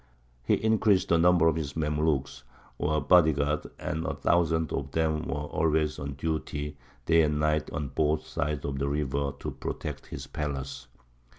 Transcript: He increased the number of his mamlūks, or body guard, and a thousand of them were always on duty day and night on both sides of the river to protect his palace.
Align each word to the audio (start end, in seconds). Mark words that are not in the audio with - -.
He 0.43 0.55
increased 0.55 1.09
the 1.09 1.19
number 1.19 1.47
of 1.47 1.55
his 1.55 1.73
mamlūks, 1.73 2.41
or 2.79 2.99
body 3.01 3.33
guard, 3.33 3.67
and 3.77 4.03
a 4.03 4.15
thousand 4.15 4.73
of 4.73 4.89
them 4.93 5.21
were 5.27 5.35
always 5.41 5.99
on 5.99 6.13
duty 6.15 6.75
day 7.05 7.21
and 7.21 7.39
night 7.39 7.69
on 7.69 7.89
both 7.89 8.25
sides 8.25 8.65
of 8.65 8.79
the 8.79 8.89
river 8.89 9.31
to 9.37 9.51
protect 9.51 10.07
his 10.07 10.25
palace. 10.25 10.87